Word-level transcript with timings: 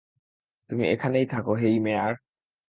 তুমি 0.69 0.83
এখানেই 0.87 1.25
থাক 1.25 1.45
হেই, 1.61 1.75
মেয়ার! 1.79 2.13